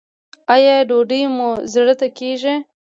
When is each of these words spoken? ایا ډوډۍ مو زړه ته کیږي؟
ایا 0.53 0.75
ډوډۍ 0.89 1.23
مو 1.35 1.49
زړه 1.73 1.93
ته 1.99 2.07
کیږي؟ 2.17 2.55